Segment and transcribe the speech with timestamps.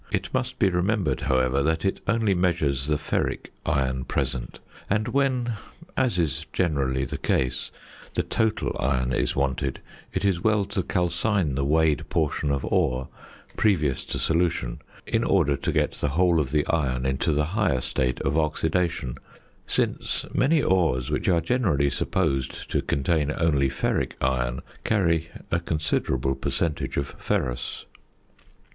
[0.11, 5.53] It must be remembered, however, that it only measures the ferric iron present, and when
[5.95, 7.69] (as is generally the case)
[8.15, 9.79] the total iron is wanted,
[10.11, 13.09] it is well to calcine the weighed portion of ore
[13.57, 17.79] previous to solution in order to get the whole of the iron into the higher
[17.79, 19.17] state of oxidation,
[19.67, 26.33] since many ores which are generally supposed to contain only ferric iron carry a considerable
[26.33, 27.85] percentage of ferrous.